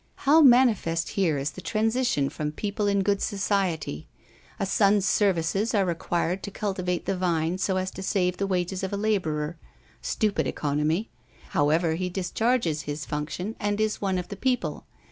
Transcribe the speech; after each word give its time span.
How 0.25 0.41
manifest 0.41 1.09
here 1.09 1.37
is 1.37 1.51
the 1.51 1.61
transition 1.61 2.29
from 2.31 2.53
people 2.53 2.87
in 2.87 3.03
good 3.03 3.21
society. 3.21 4.07
A 4.59 4.65
son's 4.65 5.05
services 5.05 5.75
are 5.75 5.85
required 5.85 6.41
to 6.41 6.49
cultivate 6.49 7.05
the 7.05 7.15
vine 7.15 7.59
so 7.59 7.77
as 7.77 7.91
to 7.91 8.01
save 8.01 8.37
the 8.37 8.47
wages 8.47 8.81
of 8.81 8.91
a 8.91 8.97
laborer, 8.97 9.57
stupid 10.01 10.47
economy, 10.47 11.11
however, 11.49 11.93
he 11.93 12.09
discharges 12.09 12.81
this 12.85 13.05
function, 13.05 13.55
and 13.59 13.79
is 13.79 14.01
one 14.01 14.17
of 14.17 14.29
the 14.29 14.35
people. 14.35 14.87